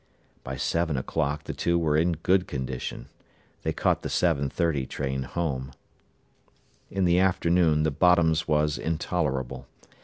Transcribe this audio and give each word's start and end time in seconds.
By 0.43 0.55
seven 0.57 0.97
o'clock 0.97 1.43
the 1.43 1.53
two 1.53 1.77
were 1.77 1.95
in 1.95 2.13
good 2.13 2.47
condition. 2.47 3.07
They 3.61 3.71
caught 3.71 4.01
the 4.01 4.09
7.30 4.09 4.89
train 4.89 5.21
home. 5.21 5.73
In 6.89 7.05
the 7.05 7.19
afternoon 7.19 7.83
the 7.83 7.91
Bottoms 7.91 8.47
was 8.47 8.79
intolerable. 8.79 9.67